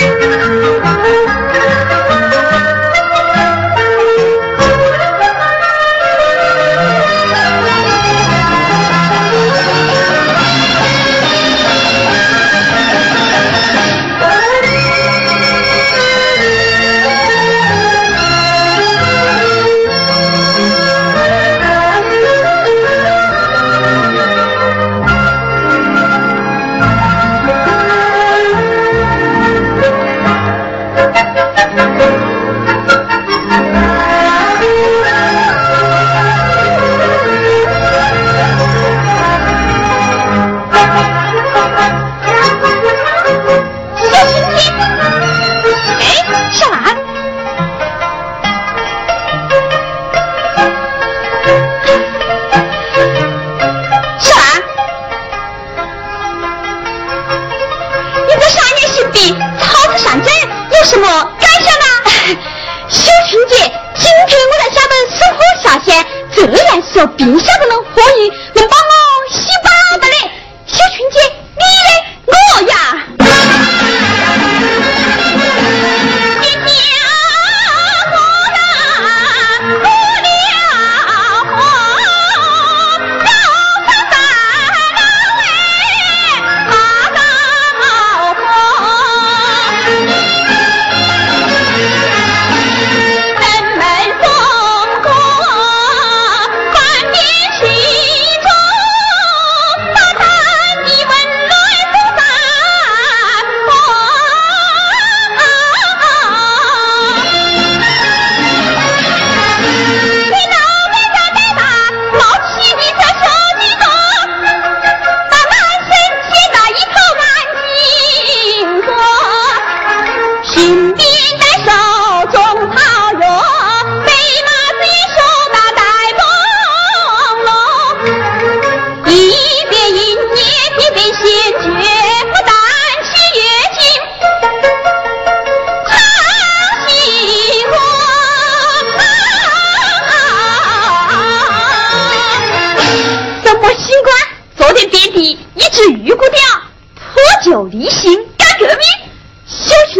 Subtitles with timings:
[0.00, 1.39] Thank you.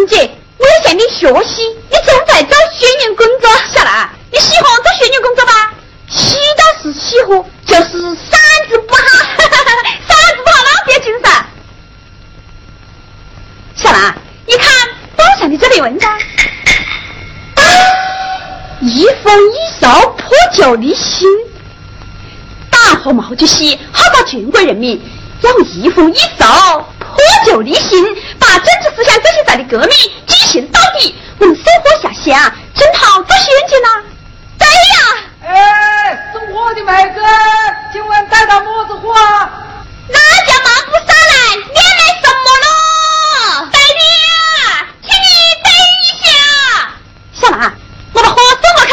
[0.06, 5.72] 姐我要向你学习你正在找宣年工作小兰你喜欢我做学年工作吧
[6.08, 9.00] 喜倒是喜欢就是嗓子不好
[9.36, 11.46] 嗓子不好老子也精噻
[13.76, 14.14] 小兰
[14.46, 16.18] 你看包上的这篇文章
[18.82, 21.28] 一封一手破旧的心
[22.70, 25.00] 大号毛主席号召全国人民
[25.42, 26.86] 要一封一手
[27.20, 28.02] 破旧立行，
[28.38, 29.90] 把政治思想这些在的革命
[30.26, 31.14] 进行到底。
[31.38, 33.88] 我们生活下乡，正好做先进呐。
[34.58, 34.96] 对呀。
[35.46, 37.20] 哎，送货的妹子，
[37.92, 39.50] 请问带到么子货啊？
[40.08, 43.68] 那叫忙不上来，你来什么咯？
[43.70, 44.00] 带的，
[45.02, 45.26] 请你
[45.62, 45.70] 等
[46.00, 46.26] 一下。
[47.34, 47.74] 小兰，
[48.14, 48.92] 我把货送过去，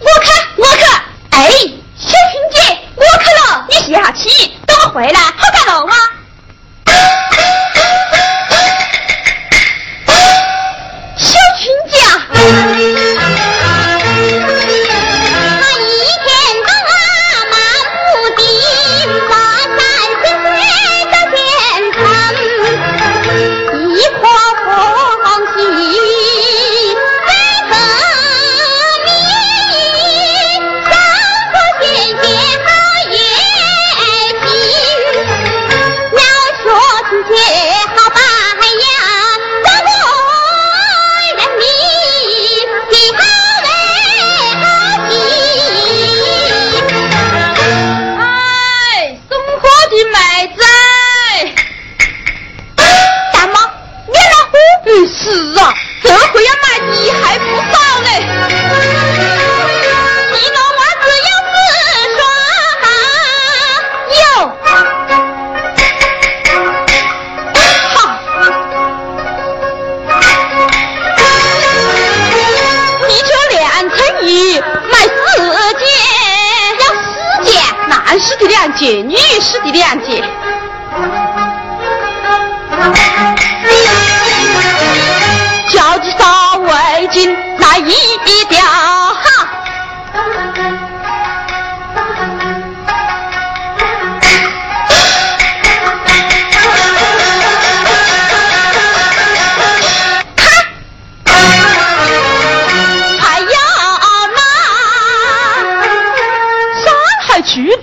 [0.00, 0.82] 我去，我去。
[1.30, 1.48] 哎，
[1.96, 5.94] 小萍姐，我去了，你歇下气，等我回来好干喽啊！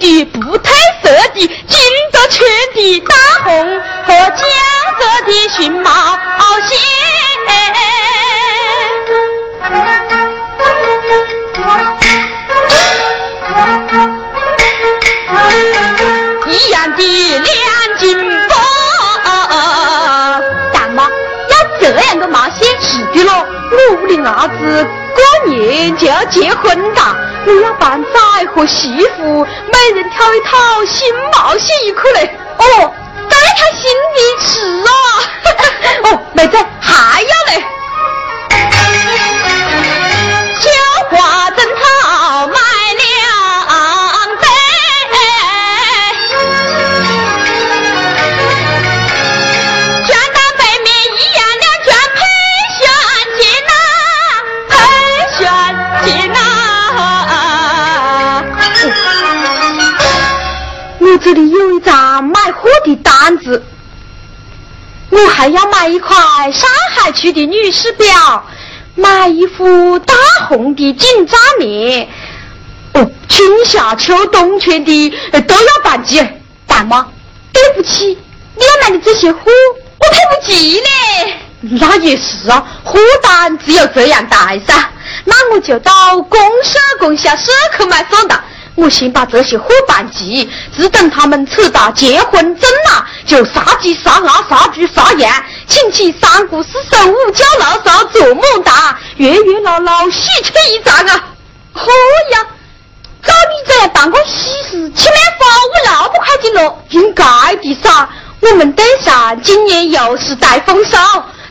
[0.05, 0.69] 的不褪
[1.01, 1.79] 色的金
[2.11, 4.37] 德圈的大红和江
[4.99, 5.89] 浙的寻毛
[6.67, 6.77] 线，
[16.47, 17.01] 一样的
[17.39, 17.49] 两
[17.99, 18.05] 金
[18.47, 18.55] 包。
[20.71, 21.09] 大妈，
[21.49, 22.79] 要这样的毛线？
[22.79, 27.01] 是的咯，我屋里伢子过年就要结婚的。
[27.47, 28.19] 我要办仔
[28.53, 32.37] 和媳妇，每人挑一套新毛线衣裤嘞。
[32.57, 32.93] 哦，
[33.29, 33.83] 挑一套新
[34.13, 34.89] 的吃啊。
[36.11, 37.63] 哦，妹子还要嘞。
[40.59, 40.69] 绣
[41.09, 42.55] 花针套买。
[61.25, 63.63] 这里有一张买货的单子，
[65.09, 66.15] 我还要买一块
[66.51, 68.45] 上海区的女士表，
[68.93, 70.13] 买一副大
[70.47, 72.07] 红的紧扎棉。
[72.93, 75.11] 哦，春夏秋冬穿的
[75.47, 76.23] 都要办齐。
[76.67, 77.07] 大妈，
[77.51, 78.05] 对不起，
[78.53, 81.39] 你要买的这些货我配不齐嘞。
[81.61, 84.91] 那也是啊，货单只有这样带噻。
[85.23, 88.43] 那我就到公社供销社去买算了。
[88.75, 98.73] 我先把这些货办齐，只等他们扯到结婚证了，就杀鸡杀鸭杀猪杀羊，请起三姑四婶五家老少做牡丹，
[99.15, 101.23] 热热闹闹喜出一张啊！
[101.71, 101.85] 好
[102.31, 102.45] 呀，
[103.23, 107.23] 照你这样办个喜事，起码花五六百块钱咯，应该
[107.55, 108.09] 的噻。
[108.41, 110.97] 我们等上今年又是带丰收，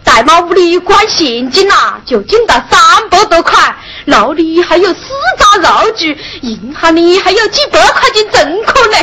[0.05, 3.75] 大妈屋里管现金呐，就进到三百多块。
[4.07, 5.01] 楼里还有四
[5.39, 8.97] 扎肉具，银行里还有几百块钱存款呢。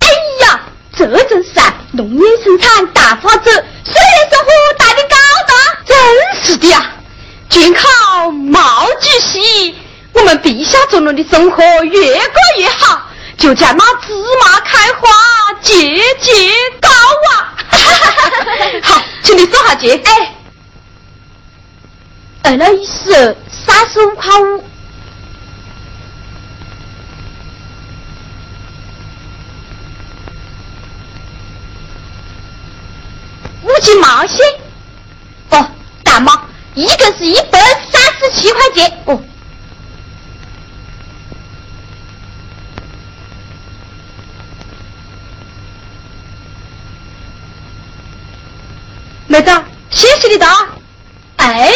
[0.00, 0.08] 哎
[0.46, 0.60] 呀，
[0.96, 5.16] 这真是啊，农业生产大发展，虽然生活大的高
[5.48, 5.54] 大，
[5.86, 5.96] 真
[6.42, 6.92] 是的呀。
[7.48, 9.74] 全靠毛主席，
[10.12, 13.00] 我们陛下做人的生活越过越好，
[13.38, 14.12] 就叫那芝
[14.42, 15.08] 麻开花
[15.62, 15.72] 节
[16.20, 16.90] 节高
[17.30, 17.54] 啊！
[18.82, 19.94] 好，请你坐下节。
[20.04, 20.35] 哎，
[22.46, 23.36] 二老意思。
[23.50, 24.64] 三十五块五，
[33.64, 34.46] 五斤毛线。
[35.50, 35.68] 哦，
[36.04, 36.40] 大妈，
[36.74, 37.58] 一个是一百
[37.90, 38.92] 三十七块钱。
[39.06, 39.20] 哦，
[49.26, 49.50] 妹子，
[49.90, 50.46] 谢谢你的。
[51.38, 51.72] 哎。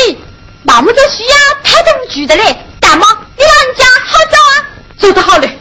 [0.72, 3.04] 那么多需要太多具的嘞，大妈，
[3.36, 4.54] 你老人家好走啊？
[4.98, 5.58] 走得好嘞，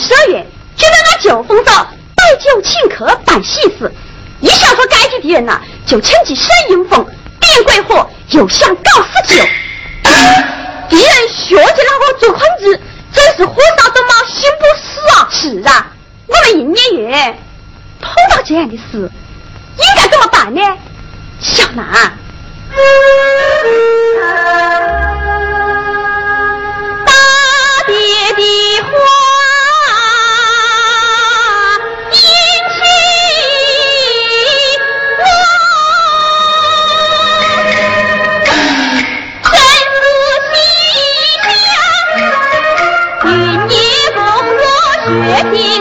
[0.00, 3.92] 有的社员觉得俺旧丰收摆酒请客办喜事，
[4.40, 7.06] 一想说该局敌人呐，就趁机煽阴风、
[7.38, 9.44] 点鬼火，又想搞死酒。
[10.88, 12.80] 敌人学着那个做空子。
[13.12, 15.28] 真是火烧都毛心不死啊！
[15.32, 15.84] 是啊，
[16.28, 17.36] 我们营业员
[18.00, 19.10] 碰到这样的事，
[19.76, 20.60] 应该怎么办呢？
[21.40, 22.16] 小兰，
[45.42, 45.79] Нет.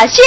[0.00, 0.24] 的想，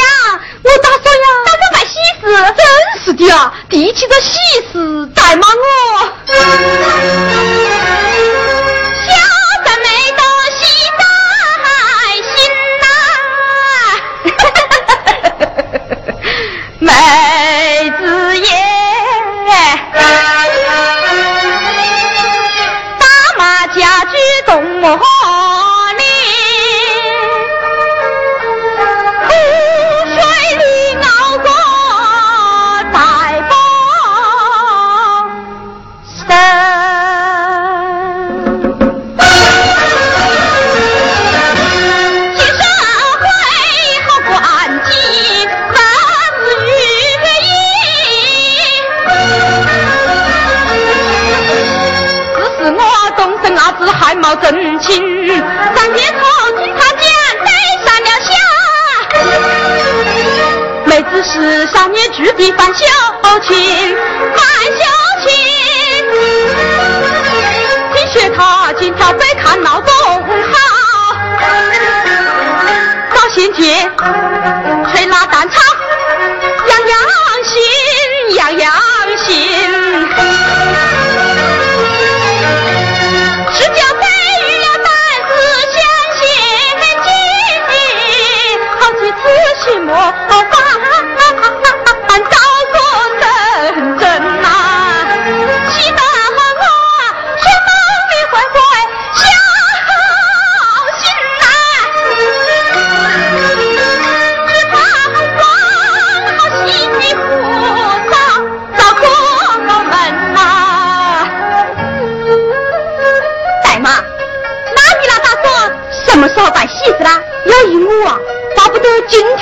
[89.63, 91.12] 去模仿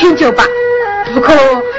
[0.01, 0.43] 劝就罢。
[1.13, 1.33] 不可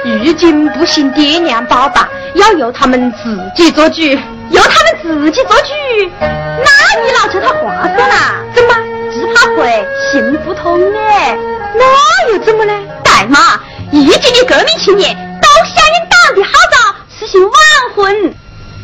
[0.05, 5.73] 如今不行爹娘包办，要由他们自己做主，由他们自己做主，
[6.19, 8.35] 那你老叫他话说啦？
[8.55, 8.73] 怎么？
[9.11, 11.37] 只怕会行不通哎。
[11.75, 12.73] 那又怎么呢？
[13.03, 13.59] 代妈，
[13.91, 17.51] 一级的革命青年都响应党的号召，实行晚
[17.95, 18.33] 婚。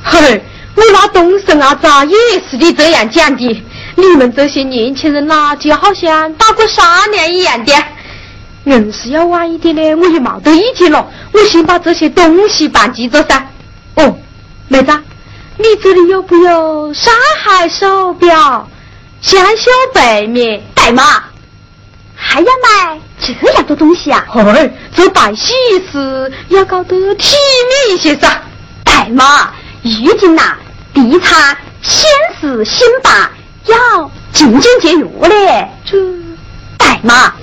[0.04, 0.44] 嘿，
[0.76, 2.16] 我那东神阿咋也
[2.50, 3.66] 是你这样讲的。
[3.96, 7.74] 你们这些年轻人呐，就好像打过商量一样的。
[8.70, 11.08] 硬是要晚一点呢，我也没得意见了。
[11.34, 13.48] 我先把这些东西办齐着噻。
[13.96, 14.16] 哦，
[14.68, 14.92] 妹子，
[15.58, 17.12] 你这里有不有上
[17.44, 18.70] 海手表、
[19.22, 21.24] 香绣背面、代码？
[22.16, 24.24] 还要买这样多东西啊？
[24.30, 25.54] 嘿，这办喜
[25.92, 27.36] 事要搞得体
[27.70, 28.40] 面一些噻。
[28.84, 29.52] 代码，
[29.82, 30.56] 如今呐，
[30.94, 32.08] 地产、显
[32.40, 33.32] 示、兴办
[33.66, 35.68] 要勤俭节约嘞。
[35.86, 35.98] 这
[36.78, 37.34] 代码。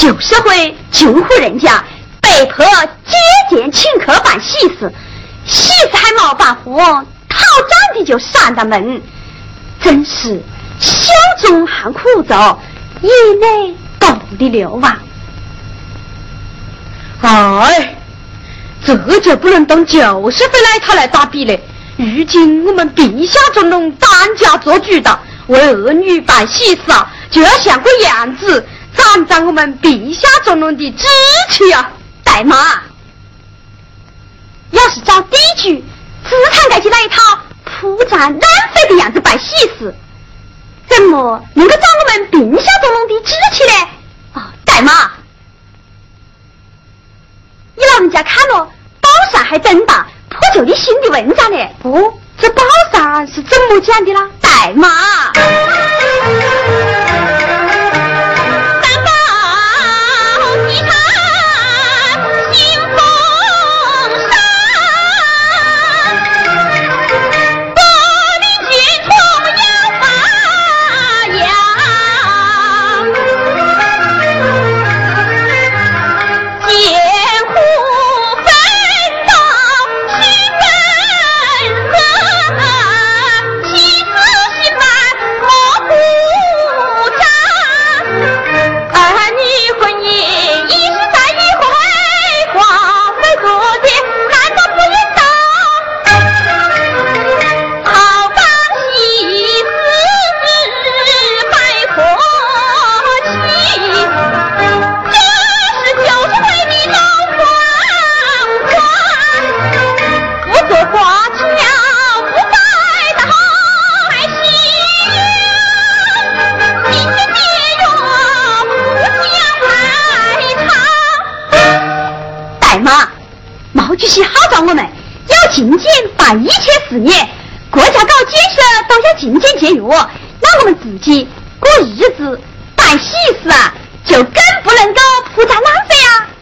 [0.00, 1.84] 旧社会穷户人家
[2.22, 3.18] 被迫接
[3.50, 4.90] 见请客办喜事，
[5.44, 6.82] 喜事还没办活，
[7.28, 9.02] 讨账的就上了门，
[9.82, 10.40] 真是
[10.78, 12.58] 笑中含苦咒，
[13.02, 13.10] 眼
[13.40, 14.08] 泪都
[14.38, 14.98] 的流啊！
[17.20, 17.94] 哎，
[18.82, 21.54] 这就不能当旧社会那一套来打比了。
[21.98, 28.66] 如今我们陛下中农当家做主的，为儿女办喜事啊，就要像个样子。
[29.00, 31.06] 长长我们陛下中农的志
[31.50, 31.90] 气啊，
[32.22, 32.82] 代妈。
[34.72, 35.82] 要是照地主
[36.28, 38.40] 资产盖起那一套铺张浪
[38.74, 39.94] 费的样子办喜事，
[40.88, 43.88] 怎么能够长我们陛下中农的志气呢？
[44.34, 45.10] 啊，代妈，
[47.74, 51.58] 你老人家看了宝上还登的破旧的新的文章呢？
[51.82, 54.28] 哦，这宝上是怎么讲的啦？
[54.40, 54.88] 代妈。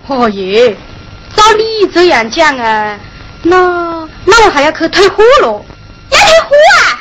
[0.08, 0.74] 哦耶，
[1.36, 2.98] 照你这样讲啊，
[3.42, 5.62] 那那我还要去退货了。
[6.10, 6.98] 要退货啊？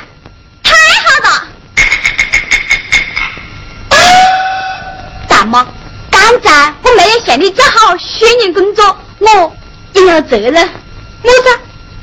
[0.62, 0.74] 太
[1.06, 1.48] 好了！
[5.26, 5.66] 大妈，
[6.10, 9.56] 刚才我没有向你做好宣言工作，我
[9.94, 10.54] 也有责任。
[11.22, 11.58] 我说，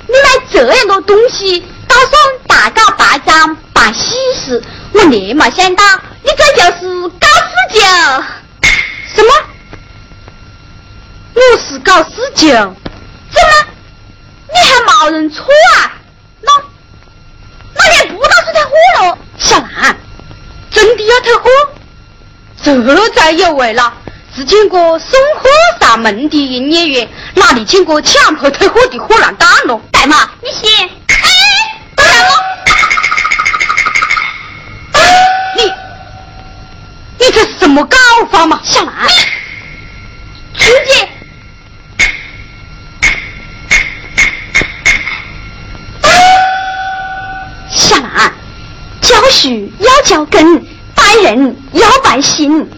[0.07, 2.11] 你买这样多东西，打算
[2.47, 5.83] 大搞大张办喜事，我立马想到
[6.23, 7.83] 你这就是搞事情。
[9.15, 9.31] 什么？
[11.35, 13.67] 我是搞事情，怎么？
[14.47, 15.91] 你还冒认错啊？
[16.41, 16.51] 那
[17.73, 19.17] 那也不打算退货了？
[19.37, 19.97] 小兰，
[20.71, 21.49] 真的要退货？
[22.63, 23.93] 这才有味了！
[24.33, 25.49] 只见过送货
[25.81, 29.81] 上门的营业员，哪里见过强迫退货的货郎蛋咯？
[29.91, 30.89] 代码，你先。
[34.93, 35.03] 哎，
[35.57, 35.63] 你
[37.19, 37.97] 你这是什么搞
[38.31, 38.61] 法嘛？
[38.63, 38.93] 小兰，
[40.57, 41.04] 春姐。
[49.35, 52.69] 教书要教根，办人要办心。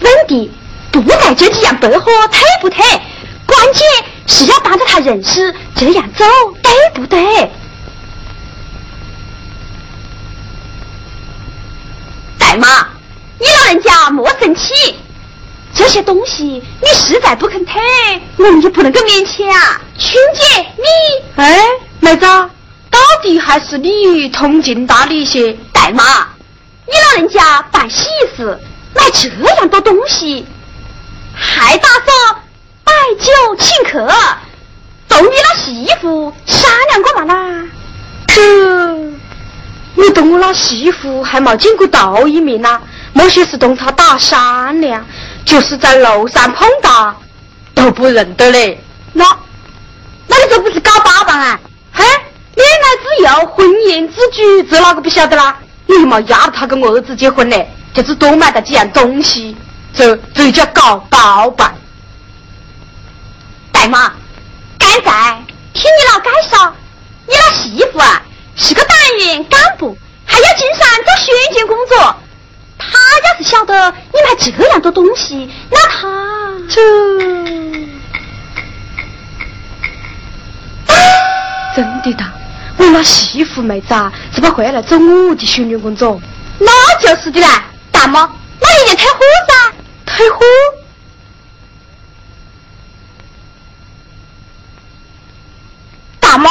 [0.00, 0.50] 问题
[0.90, 2.82] 不在这几样背后退不退？
[3.46, 3.86] 关键
[4.26, 6.24] 是要帮着他认识这样走
[6.62, 7.50] 对不对？
[12.38, 12.88] 代妈，
[13.38, 14.72] 你老人家莫生气，
[15.74, 16.44] 这些东西
[16.80, 17.74] 你实在不肯退，
[18.38, 19.46] 我们就不能够勉强。
[19.98, 21.60] 春姐，你哎，
[22.00, 22.26] 妹子。
[22.90, 26.02] 到底还是你通情达理些，代妈，
[26.86, 28.58] 你老人家办喜事
[28.94, 30.46] 买这样多东西，
[31.34, 32.36] 还打算
[32.84, 34.08] 摆酒请客，
[35.10, 37.68] 同你那媳妇商量过嘛啦？
[38.28, 38.40] 这，
[39.94, 42.80] 你同我那媳妇还没见过道一面呐，
[43.12, 45.04] 莫说是同她打商量，
[45.44, 47.14] 就是在路上碰到
[47.74, 48.82] 都不认得嘞。
[49.12, 49.22] 那，
[50.28, 51.60] 那你这不是搞八棒啊？
[51.92, 52.02] 嘿，
[52.54, 55.58] 恋爱自由，婚姻之举，这哪个不晓得啦？
[55.86, 59.56] 你嘛压着他跟我儿子结婚嘞，就是多买了几样东西，
[59.92, 61.74] 这这叫搞包办。
[63.70, 64.12] 大妈，
[64.78, 65.42] 刚才
[65.72, 66.74] 听你老介绍，
[67.26, 68.22] 你那媳妇啊
[68.56, 72.16] 是个党员干部，还要经常做宣传工作。
[72.78, 76.80] 他要是晓得你买这样多东西，那他这
[81.76, 82.32] 真的哒。
[82.76, 86.20] 我那媳妇妹子啊，怎么回来找我的训练工作？
[86.58, 88.28] 那就是的啦，大妈，
[88.60, 89.72] 那你就退货噻，
[90.06, 90.44] 退货。
[96.20, 96.50] 大妈，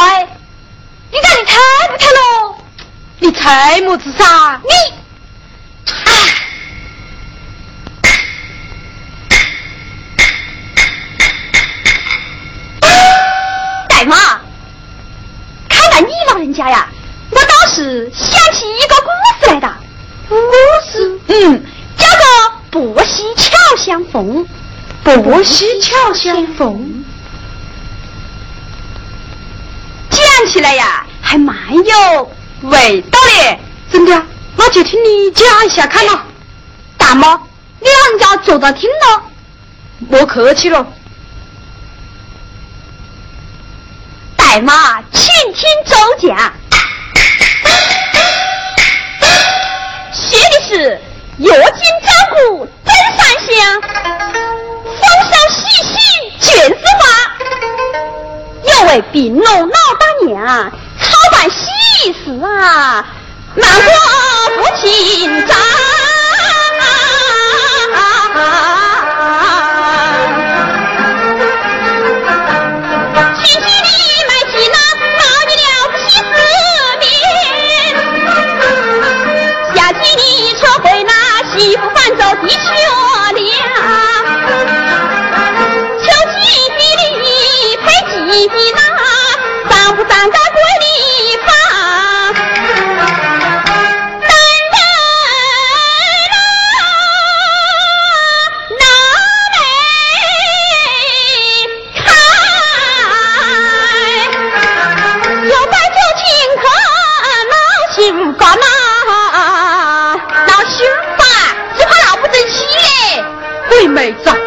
[1.11, 1.55] 你看你退
[1.91, 2.55] 不退喽？
[3.19, 4.59] 你退么子噻？
[4.63, 4.69] 你，
[16.53, 16.87] 家呀，
[17.31, 19.73] 我倒是想起一个故事来的。
[20.29, 20.35] 故
[20.89, 21.63] 事，嗯，
[21.97, 24.45] 叫做《伯溪巧相逢》。
[25.03, 27.03] 伯溪巧相逢，
[30.09, 33.59] 讲起来呀，还蛮有味道的。
[33.91, 34.25] 真的？
[34.55, 36.19] 那就听你讲一下看咯。
[36.97, 37.39] 大妈，
[37.79, 39.23] 你老人家坐着听咯。
[40.09, 40.87] 莫客气了。
[44.53, 45.95] 大妈，请听周
[46.27, 46.53] 讲，
[50.13, 51.01] 写的是
[51.39, 55.97] 月经照顾真三香，风声细细
[56.39, 57.01] 全是花。
[58.63, 63.03] 有位病农老大娘，操办喜事啊，
[63.55, 63.89] 忙过
[64.55, 65.57] 不紧张
[81.95, 82.35] 紧张。
[82.41, 83.02] 的确
[114.03, 114.42] 鬼妹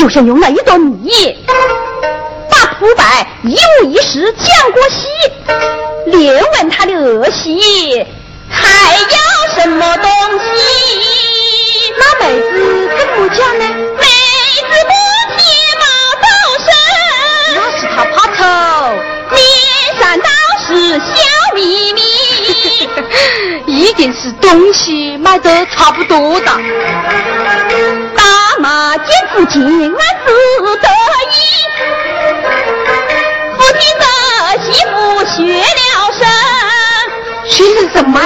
[0.00, 1.10] 就像用了一朵蜜，
[2.48, 5.06] 把铺白一五一十讲过细。
[6.06, 8.06] 连问他的儿媳
[8.48, 10.48] 还要什么东西？
[11.98, 13.64] 那妹子怎么讲呢？
[13.68, 14.06] 妹
[14.70, 14.90] 子不
[15.36, 15.44] 接
[15.76, 15.84] 毛
[16.22, 16.24] 走
[16.64, 16.72] 神，
[17.54, 18.40] 那是他怕丑，
[19.34, 19.38] 脸
[20.00, 20.30] 上倒
[20.66, 21.20] 是笑
[21.54, 22.00] 眯眯。
[23.66, 26.50] 一定是东西买的差不多的。
[29.32, 29.62] 父亲
[29.94, 30.30] 啊自
[30.76, 30.88] 得
[31.30, 31.34] 意，
[33.56, 34.04] 父亲的
[34.64, 34.92] 媳妇
[35.24, 35.82] 学了
[36.18, 36.20] 声。
[37.46, 38.16] 学了什么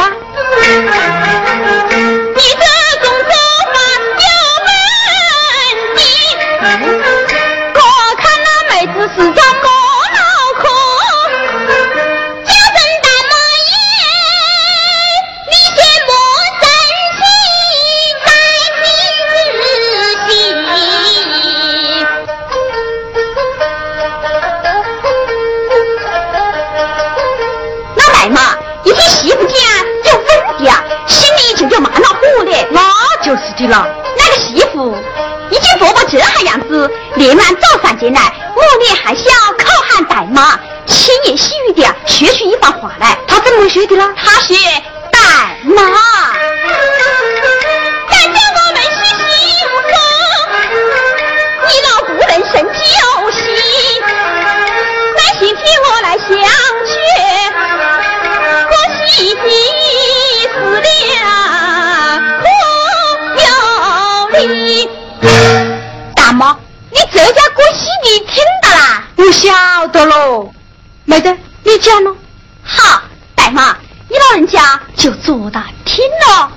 [71.84, 72.16] 讲喽。
[72.62, 73.02] 好，
[73.34, 73.76] 大妈，
[74.08, 76.50] 你老人家就坐大听了。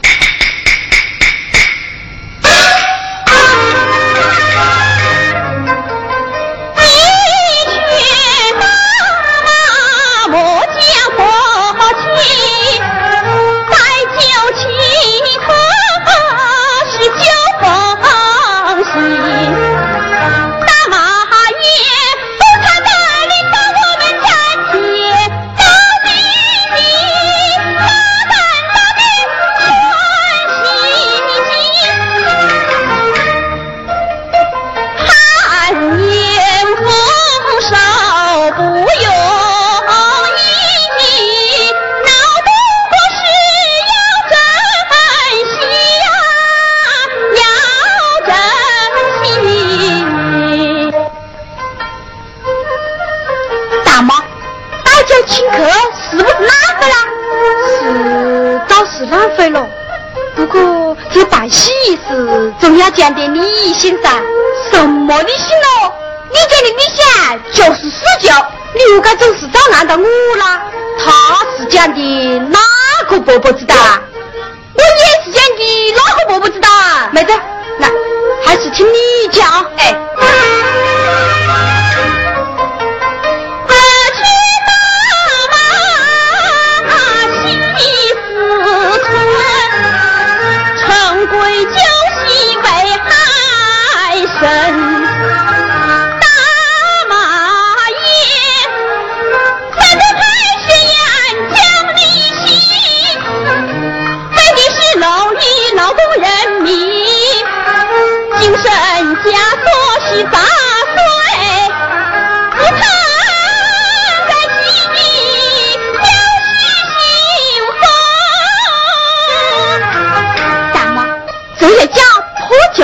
[62.98, 64.10] 讲点理性噻，
[64.72, 65.94] 什么理性咯？
[66.32, 67.06] 你讲的理想
[67.54, 68.28] 就是死救，
[68.74, 70.62] 你又该总是找难到我啦？
[71.00, 72.60] 他是讲的哪
[73.08, 73.76] 个伯伯知道？
[74.74, 76.70] 我也是讲的哪个伯伯知道？
[77.12, 77.32] 妹子，
[77.80, 77.90] 来，
[78.44, 79.97] 还是听你讲，哎。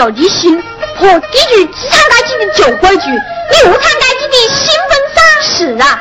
[0.04, 5.98] 要立新和低于资产阶级的旧规矩，你无产阶级的新风尚是啊，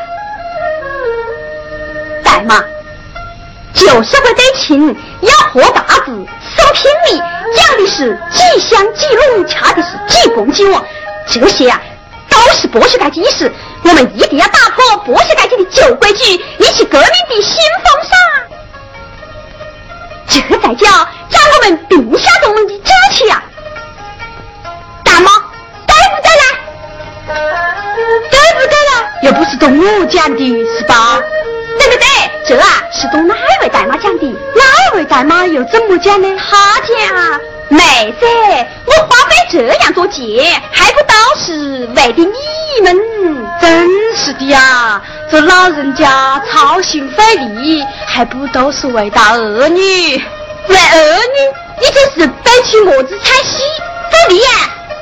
[2.24, 2.64] 代码
[3.72, 6.10] 旧社会得亲要喝大字，
[6.56, 7.22] 守品力，
[7.56, 10.84] 讲的是几乡几垄，掐的是几公几亩，
[11.28, 11.80] 这些啊
[12.28, 13.52] 都是剥削阶级意识，
[13.84, 18.02] 我们一定要打破剥削阶级的旧规矩，立起革命的新风
[20.26, 23.44] 尚，这才叫长我们并下中的志气啊！
[29.52, 31.20] 是同我讲的，是吧？
[31.78, 32.06] 对不对？
[32.48, 34.26] 这啊是同哪位大妈讲的？
[34.56, 36.26] 哪位大妈又怎么讲呢？
[36.38, 38.26] 他讲，妹子，
[38.86, 42.96] 我花费这样多钱，还不都是为的你们？
[43.60, 43.86] 真
[44.16, 50.16] 是的呀，这老人家操心费力，还不都是为大儿女？
[50.68, 51.78] 为儿女？
[51.78, 53.62] 你这是背起我子彩戏？
[54.10, 54.48] 费力呀！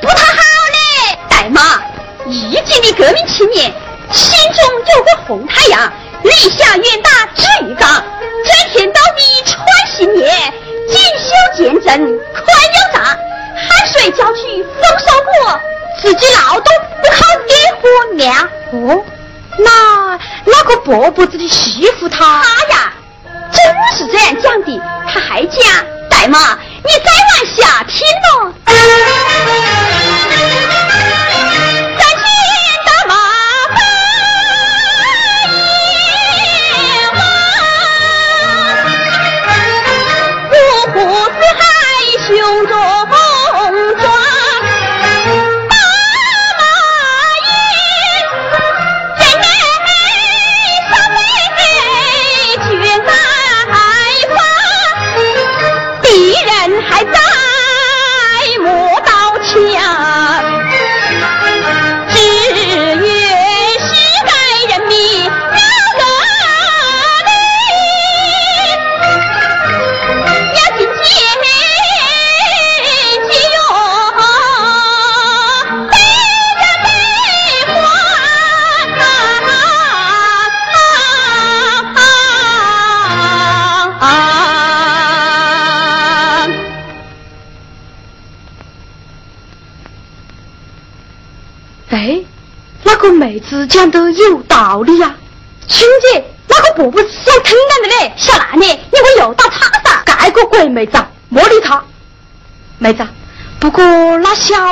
[0.03, 1.81] 不讨好嘞，大妈，
[2.27, 3.73] 一级的革命青年，
[4.13, 4.61] 心中
[4.97, 5.93] 有个红太阳，
[6.23, 8.03] 立下远大志于刚，
[8.45, 9.57] 追天到地穿
[9.97, 10.53] 信念，
[10.89, 12.45] 锦绣见证宽
[12.75, 15.61] 腰扎，汗水浇去丰收果，
[16.03, 18.49] 自己劳动不靠爹和娘。
[18.73, 19.05] 哦，
[19.59, 22.93] 那那个伯伯子的媳妇她她呀，
[23.53, 23.63] 真
[23.97, 25.63] 是这样讲的，他还讲，
[26.11, 26.59] 代妈。
[26.83, 28.53] 你再往下听喽。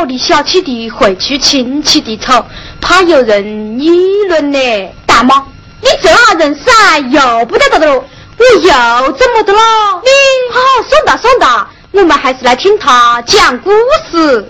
[0.05, 2.45] 那小气的会去亲戚的丑，
[2.81, 3.91] 怕有人议
[4.29, 4.59] 论呢。
[5.07, 5.45] 大妈，
[5.81, 8.05] 你这样人噻，又不得得的喽。
[8.39, 9.61] 我又怎么的了？
[10.05, 10.11] 你
[10.55, 13.71] 好，算了算了，我们还是来听他讲故
[14.11, 14.49] 事。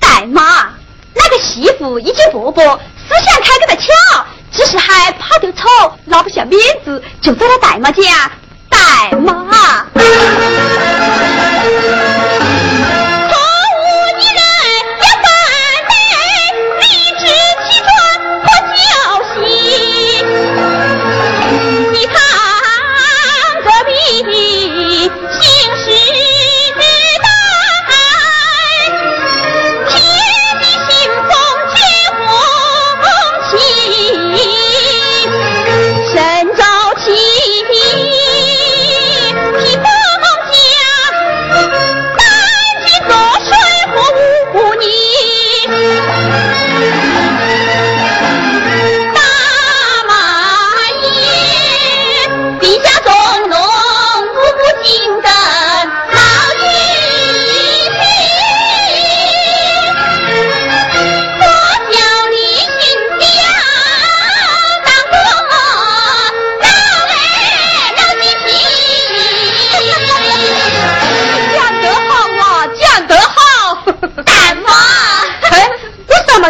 [0.00, 0.68] 大妈，
[1.14, 2.62] 那个媳妇一见伯伯，
[3.08, 5.68] 思想开个的巧，只是还怕得丑，
[6.06, 8.02] 拉不下面子，就在了大妈家。
[8.68, 9.86] 大妈。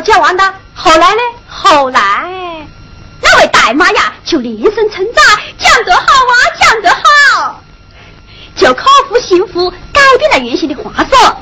[0.02, 1.20] 讲完的，后来呢？
[1.48, 2.00] 后来，
[3.20, 5.24] 那位大妈呀，就连声称赞，
[5.58, 7.62] 讲得好啊，讲得好，
[8.56, 11.36] 就口服心腹改变了原先的话说。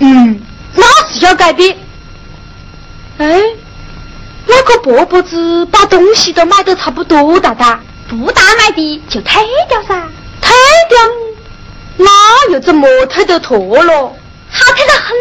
[0.00, 0.40] 嗯，
[0.74, 1.76] 那是要改变。
[3.18, 3.40] 哎，
[4.46, 9.94] 那个伯伯子把东西都买得差不多大的，不大买的就退掉噻，
[10.40, 10.52] 退
[10.88, 10.98] 掉，
[11.96, 13.92] 那又怎么退得脱了？
[14.50, 15.16] 好退得很，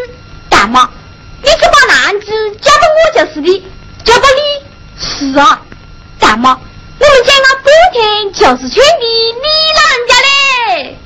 [0.49, 0.89] 大妈。
[1.43, 2.27] 你是把男子
[2.61, 3.63] 交给我就是的，
[4.03, 4.41] 交给你。
[5.03, 5.59] 是啊，
[6.19, 10.99] 大妈，我们讲了半天就是劝你你老人家嘞。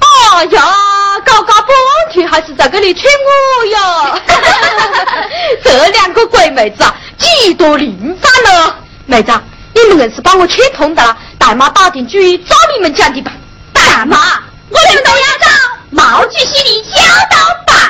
[0.00, 1.68] 哎呀，搞搞半
[2.12, 4.20] 天还是在这里劝我哟！
[5.64, 8.76] 这两个鬼妹子啊，几多灵反了！
[9.06, 9.32] 妹子，
[9.74, 13.34] 你们硬是把我劝通的了，大妈打定主意照你们讲的办。
[13.72, 14.16] 大妈，
[14.68, 15.46] 我们都要找
[15.90, 17.36] 毛主席的教导
[17.66, 17.89] 办。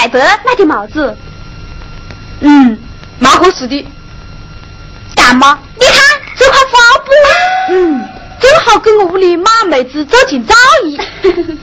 [0.00, 1.14] 戴伯买的帽子，
[2.40, 2.78] 嗯，
[3.18, 3.86] 蛮合适的。
[5.14, 5.96] 大妈，你看
[6.38, 7.10] 这块花布，
[7.68, 8.08] 嗯，
[8.40, 11.58] 正好跟我屋里马妹子走进造诣。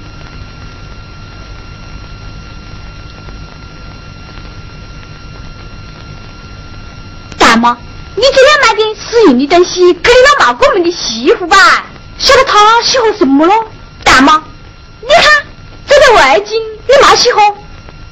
[7.40, 7.76] 大妈。
[8.16, 11.86] 你今天买点实用的东西给老妈我们的媳妇吧，
[12.20, 13.66] 晓得她喜欢什么咯？
[14.04, 14.44] 大妈，
[15.02, 15.44] 你看
[15.88, 16.54] 这个围巾
[16.88, 17.44] 你妈喜欢，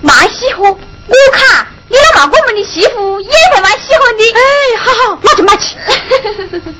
[0.05, 0.77] 妈喜欢，我
[1.33, 4.23] 看你老妈我们的媳妇也会蛮喜欢的。
[4.35, 4.39] 哎，
[4.77, 5.75] 好好，那就买去。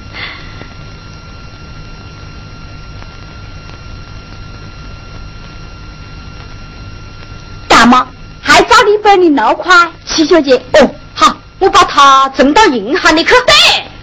[7.68, 8.08] 大妈，
[8.42, 10.56] 还找你本领六块七小姐。
[10.74, 11.36] 哦，好。
[11.58, 13.32] 我把它存到银行里去。
[13.48, 13.56] 对，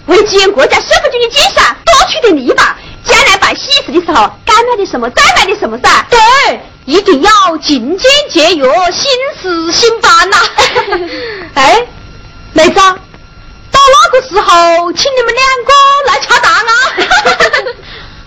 [0.07, 2.77] 为纪念国家社会主义精神，多取点力吧。
[3.05, 6.07] 将来办喜事的时候，该买点什么再买点什么噻。
[6.11, 6.19] 对，
[6.85, 9.11] 一定要勤俭节约，新
[9.41, 10.37] 事新办呐。
[11.55, 11.87] 哎，
[12.53, 15.73] 妹子，到哪个时候请你们两个
[16.07, 16.73] 来敲蛋啊？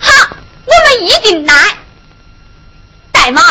[0.00, 1.54] 好，我们一定来。
[3.12, 3.42] 大妈。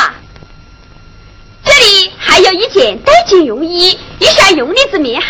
[1.64, 5.28] 这里还有一件带金用衣，你想用的子棉鞋，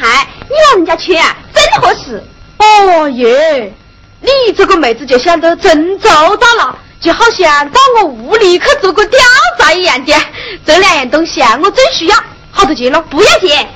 [0.50, 2.24] 你老人家穿啊，真合适。
[2.58, 3.74] 哦耶，
[4.22, 9.20] 你这个妹子就想得真周到了，就好像到我屋里去做个调
[9.60, 10.14] 查一样的。
[10.66, 12.16] 这两样东西啊，我真需要，
[12.52, 13.02] 好多钱了？
[13.02, 13.70] 不要钱，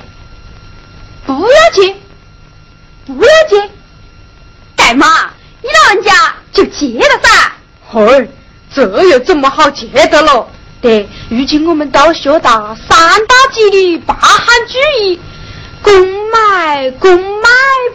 [1.26, 1.96] 不要钱，
[3.06, 3.70] 不要钱。
[4.74, 5.30] 大妈，
[5.62, 7.52] 你老人家就借了噻。
[7.88, 8.30] 嘿，
[8.74, 10.48] 这又怎么好借的了？
[10.80, 15.20] 对，如今我们都学到三大纪律八项注意：
[15.82, 15.92] 公
[16.30, 17.48] 买公卖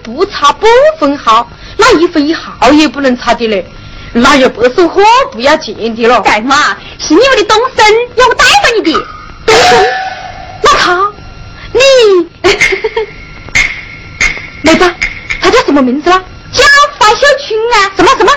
[0.04, 0.68] 不差不
[1.00, 3.66] 分毫，那一分一毫也不能差的嘞。
[4.18, 5.02] 那又不是货
[5.34, 6.22] 不要钱的了。
[6.22, 6.56] 干嘛？
[7.00, 7.86] 是你们的东升
[8.16, 8.94] 要我带上你的。
[9.46, 9.86] 东升？
[10.64, 11.12] 那他？
[11.74, 11.82] 你？
[14.64, 14.90] 妹子，
[15.42, 16.24] 他叫什么名字啦？
[16.54, 16.64] 叫
[16.98, 17.92] 范小群啊。
[17.98, 18.32] 什么什么？